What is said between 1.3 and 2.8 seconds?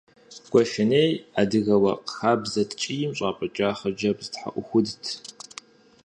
адыгэ уэркъ хабзэ